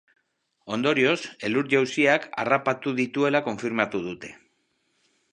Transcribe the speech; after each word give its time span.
Ondorioz, 0.75 1.17
elur-jausiak 1.49 2.25
harrapatu 2.43 2.93
dituela 3.01 3.41
konfirmatu 3.49 4.01
dute. 4.07 4.33